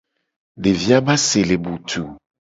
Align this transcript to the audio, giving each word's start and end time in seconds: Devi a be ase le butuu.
Devi 0.63 0.89
a 0.97 0.99
be 1.05 1.13
ase 1.15 1.39
le 1.49 1.57
butuu. 1.63 2.07